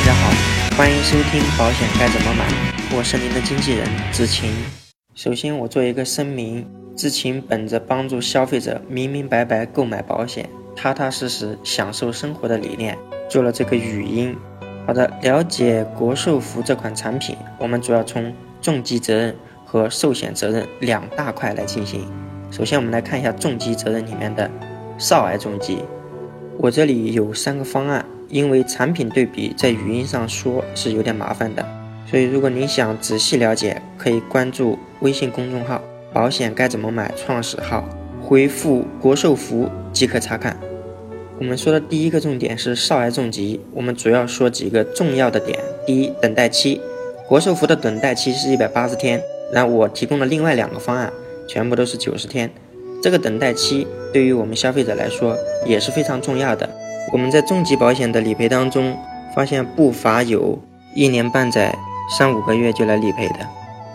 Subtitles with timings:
[0.00, 0.30] 大家好，
[0.78, 2.46] 欢迎收听保险该怎么买，
[2.96, 4.50] 我是您的经纪人知晴。
[5.14, 12.96] 首先，我做一个声明，知晴本着帮助消费者明明白白购买保险、踏踏实实享受生活的理念，
[13.28, 14.34] 做了这个语音。
[14.86, 19.36] 好的，了解国寿福这款产品，我们主要从重疾责任
[19.66, 22.10] 和寿险责任两大块来进行。
[22.50, 24.50] 首先，我们来看一下重疾责任里面的
[24.96, 25.80] 少癌重疾。
[26.56, 31.66] 我这里有三个方案，因为产品对比在语音上说是有点麻烦的，
[32.08, 35.82] 所以如果您想仔细了解，可以关注微信公众号
[36.14, 37.84] “保险该怎么买”创始号，
[38.22, 40.56] 回复“国寿福”即可查看。
[41.38, 45.58] 我们说的第一个重点是少癌重疾，我们主要说几个重要的点。
[45.86, 46.80] 第一，等待期，
[47.26, 49.20] 国寿福的等待期是一百八十天，
[49.52, 51.12] 那我提供的另外两个方案
[51.48, 52.50] 全部都是九十天。
[53.02, 56.68] 这个等待期对于我们消费者来说也是非常重要的。
[57.12, 58.96] 我们在重疾保险的理赔当中
[59.34, 60.58] 发现不乏有
[60.94, 61.76] 一年半载、
[62.16, 63.34] 三五个月就来理赔的。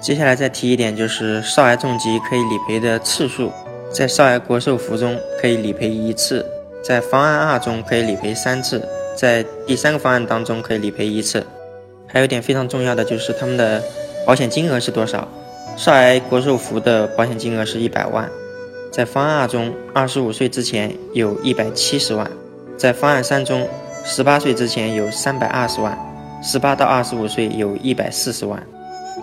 [0.02, 3.52] 接下来再提一点，就是少癌重疾可以理赔的次数，
[3.92, 6.46] 在少癌国寿福中可以理赔一次。
[6.84, 8.88] 在方案二中可以理赔三次，
[9.18, 11.44] 在第三个方案当中可以理赔一次。
[12.06, 13.82] 还有一点非常重要的就是他们的
[14.26, 15.28] 保险金额是多少？
[15.76, 18.30] 少癌国寿福的保险金额是一百万，
[18.92, 22.28] 在方案二中，二十五岁之前有一百七十万；
[22.78, 23.68] 在方案三中，
[24.04, 25.98] 十八岁之前有三百二十万，
[26.42, 28.62] 十八到二十五岁有一百四十万。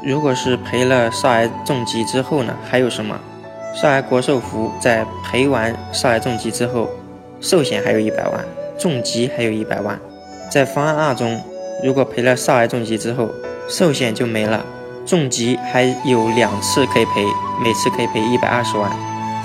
[0.04, 2.54] 如果是赔了少癌重疾之后呢？
[2.68, 3.18] 还有什么？
[3.74, 6.88] 少癌国寿福在赔完少癌重疾之后。
[7.40, 8.44] 寿险还有一百万，
[8.78, 9.98] 重疾还有一百万，
[10.48, 11.42] 在方案二中，
[11.82, 13.28] 如果赔了少癌重疾之后，
[13.68, 14.64] 寿险就没了，
[15.04, 17.26] 重疾还有两次可以赔，
[17.60, 18.88] 每次可以赔一百二十万。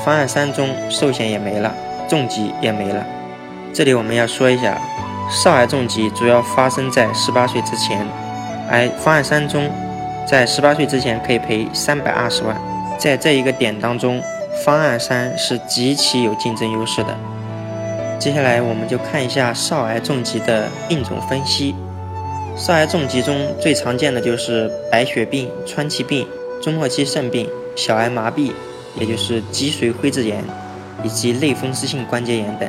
[0.05, 1.73] 方案三中，寿险也没了，
[2.07, 3.03] 重疾也没了。
[3.77, 4.75] 这里我们要说一下，
[5.29, 8.03] 少癌重疾主要发生在十八岁之前，
[8.67, 9.69] 而方案三中，
[10.27, 12.59] 在十八岁之前可以赔三百二十万。
[12.97, 14.19] 在这一个点当中，
[14.65, 17.15] 方案三是极其有竞争优势的。
[18.17, 21.75] 接下来我们就看一下少癌重疾的病种分析。
[22.55, 26.27] 少癌重疾中最常见的就是白血病、川崎病、
[26.63, 28.51] 终末期肾病、小儿麻痹，
[28.95, 30.43] 也就是脊髓灰质炎，
[31.03, 32.67] 以及类风湿性关节炎等。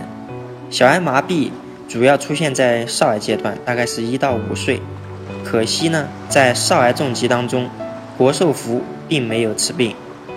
[0.70, 1.50] 小儿麻痹
[1.88, 4.82] 主要出现在少儿阶段，大概是一到五岁。
[5.42, 7.70] 可惜呢，在少儿重疾当中，
[8.18, 9.94] 国寿福并没有此病，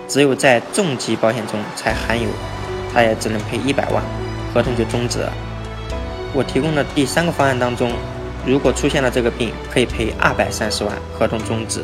[0.07, 2.29] 只有在重疾保险中才含有，
[2.93, 4.01] 它也只能赔一百万。
[4.53, 5.33] 合同就终止了。
[6.33, 7.91] 我提供的第三个方案当中，
[8.45, 11.81] 如果出现了这个病，可以赔二百三十万，合同终止。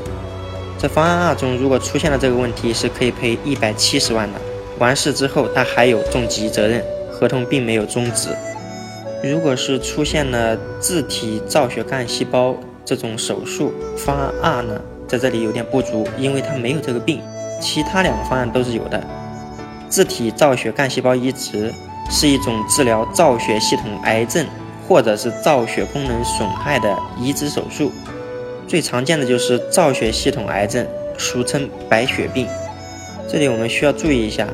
[0.77, 4.39] 在方案二中，如果出现了这个问题，是可以赔一百七十万的。
[4.79, 6.83] 完事之后，它还有重疾责任，
[7.19, 8.29] 合同并没有终止。
[9.23, 12.55] 如果是出现了自体造血干细胞
[12.85, 17.19] 这种手术，方案二呢，在这里有点不足，因为它没有这个病。
[17.59, 19.03] 其他两个方案都是有的，
[19.89, 21.73] 自体造血干细胞移植。
[22.09, 24.47] 是一种治疗造血系统癌症
[24.87, 27.91] 或者是造血功能损害的移植手术，
[28.65, 32.47] 最常见的就是造血系统癌症，俗称白血病。
[33.27, 34.47] 这里我们需要注意一下，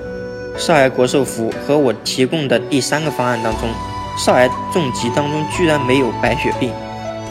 [0.57, 3.69] 少癌国寿福和我提供的第三个方案当中，
[4.17, 6.71] 少癌重疾当中居然没有白血病，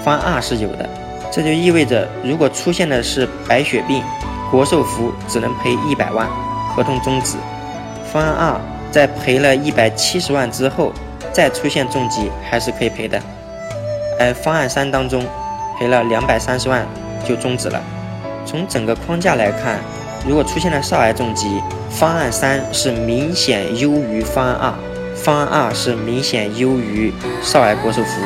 [0.05, 0.88] 方案二是有的，
[1.31, 4.03] 这就意味着如果出现的是白血病，
[4.50, 6.28] 国寿福只能赔一百万，
[6.75, 7.37] 合同终止。
[8.12, 8.61] 方案二。
[8.93, 10.93] 在赔了一百七十万之后，
[11.32, 13.19] 再出现重疾还是可以赔的。
[14.21, 15.25] 而方案三当中，
[15.78, 16.87] 赔了两百三十万
[17.27, 17.82] 就终止了。
[18.44, 19.78] 从整个框架来看，
[20.27, 21.60] 如果出现了少癌重疾，
[21.91, 24.72] 方案三是明显优于方案二，
[25.16, 27.12] 方案二是明显优于
[27.43, 28.21] 少癌国寿福。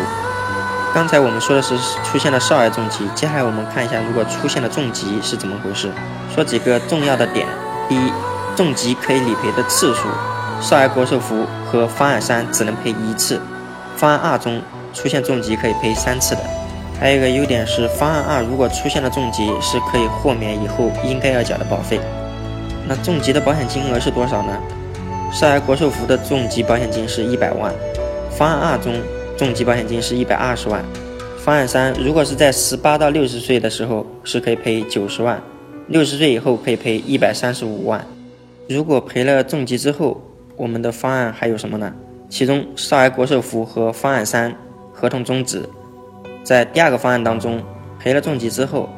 [0.95, 5.91] 刚才我们说的是出现了少癌重疾，接下来我们看一下如果出现了重疾是怎么回事。
[6.35, 7.47] 说几个重要的点：
[7.89, 8.13] 第一，
[8.55, 10.09] 重疾可以理赔的次数。
[10.61, 13.41] 少癌国寿福和方案三只能赔一次，
[13.97, 14.63] 方案二中
[14.95, 16.41] 出现重疾可以赔三次的。
[16.99, 22.01] 还有一个优点是，方案二如果出现了重疾，是可以豁免以后应该要缴的保费。
[22.89, 24.59] 那重疾的保险金额是多少呢？
[25.33, 27.75] 少儿国寿福的重疾保险金是一百万，
[28.31, 28.95] 方案二中
[29.37, 30.83] 重疾保险金是一百二十万，
[31.37, 35.43] 方案三如果是在十八到六十岁的时候是可以赔九十万，
[35.89, 38.07] 六十岁以后可以赔一百三十五万。
[38.69, 40.21] 如果赔了重疾之后，
[40.57, 41.93] 我们的方案还有什么呢？
[42.31, 44.55] 其中少儿国寿福和方案三
[44.93, 45.63] 合同终止，
[46.47, 47.61] 在第二个方案当中
[47.99, 48.89] 赔了重疾之后，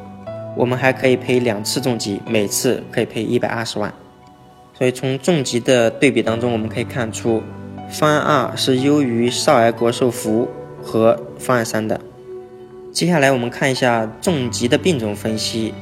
[0.55, 3.91] 我们还可以赔两次重疾，每次可以赔一百二十万。
[4.77, 7.41] 所以从重疾的对比当中，我们可以看出
[7.89, 10.47] 方案二是优于少儿国寿福
[10.83, 11.99] 和方案三的。
[12.91, 15.73] 接下来我们看一下重疾的病种分析。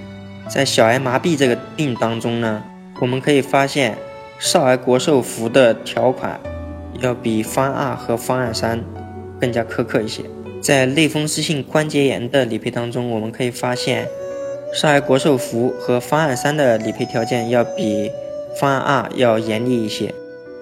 [0.48, 2.64] 在小儿麻痹这个病当中呢，
[3.02, 3.98] 我们可以发现
[4.40, 6.40] 少儿国寿福的条款
[7.02, 8.82] 要比方案二和方案三
[9.38, 10.24] 更加苛刻一些。
[10.68, 14.06] 在类风湿性关节炎的理赔当中，我们可以发现
[14.74, 18.12] 少儿国寿福和方案三的理赔条件要比
[18.60, 20.14] 方案二要严厉一些。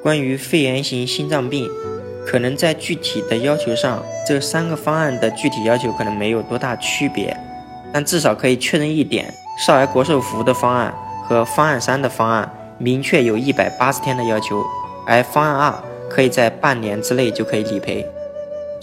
[0.03, 1.67] 关于肺炎型心脏病，
[2.23, 7.35] 可能在具体的要求上，这三个方案的具体要求可能没有多大区别，
[7.91, 9.33] 但至少可以确认一点：
[9.65, 10.93] 少儿国寿福的方案
[11.27, 12.47] 和方案三的方案
[12.77, 14.63] 明确有一百八十天的要求，
[15.07, 18.05] 而方案二可以在半年之内就可以理赔。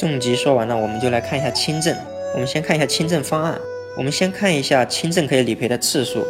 [0.03, 1.95] 重疾说完了，我们就来看一下轻症。
[2.35, 3.57] 我们先看一下轻症方案。
[3.97, 6.27] 我们先看一下轻症可以理赔的次数，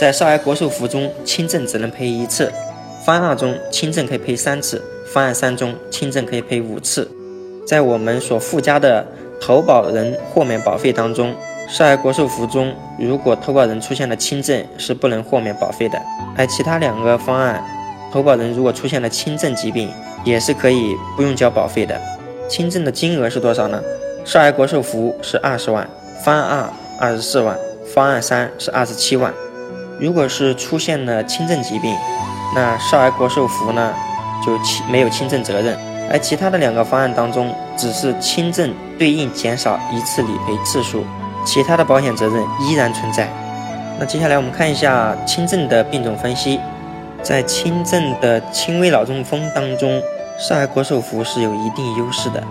[0.00, 2.50] 在少儿国寿福中，轻症只能赔一次。
[3.04, 4.82] 方案二中轻症可以赔三次，
[5.12, 7.10] 方案三中轻症可以赔五次。
[7.66, 9.06] 在我们所附加的
[9.38, 11.34] 投保人豁免保费当中，
[11.68, 15.98] 少儿国寿福中，如果投保人出现了轻症，是不能豁免保费的；
[16.38, 17.62] 而其他两个方案，
[18.10, 19.90] 投保人如果出现了轻症疾病，
[20.24, 22.00] 也是可以不用交保费的。
[22.50, 23.80] 轻症的金额是多少呢？
[24.24, 25.88] 少儿国寿福是二十万，
[26.24, 26.68] 方案二
[26.98, 27.56] 二十四万，
[27.94, 29.32] 方案三是二十七万。
[30.00, 31.94] 如果是出现了轻症疾病，
[32.56, 33.94] 那少儿国寿福呢，
[34.44, 35.78] 就轻没有轻症责任，
[36.10, 41.04] 而其他的两个方案当中，只是轻症对应减少一次理赔次数，
[41.46, 43.28] 其他的保险责任依然存在。
[43.96, 46.58] 那接下来我们看一下轻症的病种分析，
[47.22, 50.02] 在轻症的轻微脑中风当中，
[50.40, 52.42] 少儿国寿福是有一定优势的。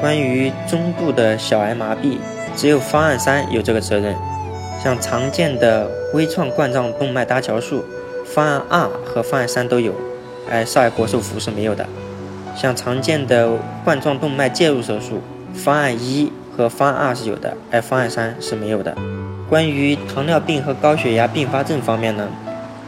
[0.00, 2.16] 关于中度的小儿麻痹，
[2.54, 4.14] 只有方案三有这个责任，
[4.80, 7.84] 像常见的微创冠状动脉搭桥术。
[8.24, 9.92] 方案二和方案三都有，
[10.48, 11.84] 而少儿国寿福是没有的。
[12.54, 13.50] 像常见的
[13.82, 15.20] 冠状动脉介入手术，
[15.52, 18.94] 方案一和方案二是有的，而方案三是没有的。
[19.48, 22.28] 关于糖尿病和高血压并发症方面呢，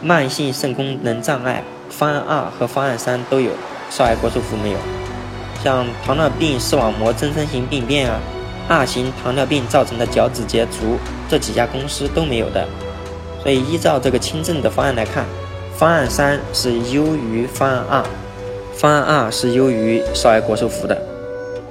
[0.02, 3.50] 慢性肾功能障碍，方案二和方案三都有，
[3.90, 4.78] 少儿国寿福没有。
[5.62, 8.18] 像糖尿病视网膜增生型病变啊，
[8.66, 10.96] 二型糖尿病造成的脚趾节足，
[11.28, 12.66] 这几家公司都没有的。
[13.42, 15.24] 所以依照这个轻症的方案来看，
[15.76, 18.04] 方案三是优于方案二，
[18.74, 20.96] 方案二是优于少儿国寿福的。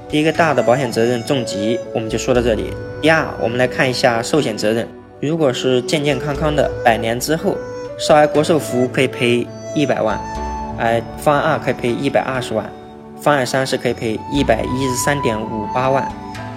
[0.07, 2.73] 第一个大的保险责任重疾我们就说到这里。
[3.01, 4.87] 第二，我们来看一下寿险责任。
[5.21, 7.55] 如果是健健康康的百年之后，
[7.97, 10.19] 少儿国寿福可以赔一百万，
[10.79, 12.67] 而方案二可以赔一百二十万，
[13.21, 16.09] 方案三是可以赔一百一十三点五八万。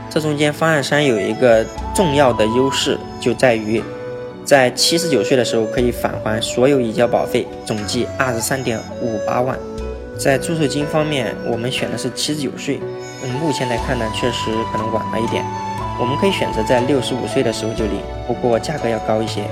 [0.08, 1.64] 这中间方案三有一个
[1.94, 3.82] 重要的优势，就在于。
[4.44, 9.56] 在七十九岁的时候可以返还所有已交保费，总计二十三点五八万。
[10.18, 12.80] 在祝寿金方面，我们选的是七十九岁，
[13.22, 15.44] 嗯，目前来看呢，确实可能晚了一点。
[15.98, 19.42] 我们可以选择在六十五岁的时候就领，不过价格要高一些。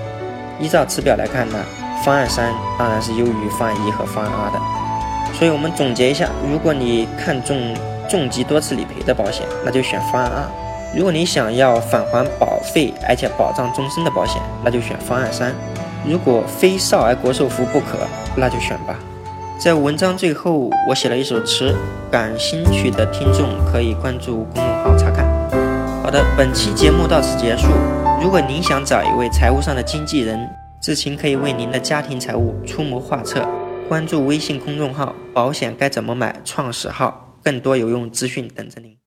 [0.59, 1.65] 依照此表来看呢，
[2.05, 4.61] 方案三当然是优于方案一和方案二的。
[5.35, 7.75] 所以我们总结一下，如果你看中
[8.09, 10.43] 重疾多次理赔的保险，那就选方案二。
[10.95, 15.55] 如果你想要返还保费而且保障终身的保险，那就选方案三。
[16.05, 17.99] 如果非少儿国寿福不可，
[18.35, 18.97] 那就选吧。
[19.59, 21.77] 在文章最后，我写了一首词，
[22.11, 25.25] 感兴趣的听众可以关注公众号查看。
[26.03, 27.69] 好的，本期节目到此结束。
[28.21, 30.49] 如果您想找一位财务上的经纪人，
[30.81, 33.47] 志勤可以为您的家庭财务出谋划策。
[33.87, 39.00] 关注微信公众号“保险该怎么买”，创始号，更多有用资讯等着您。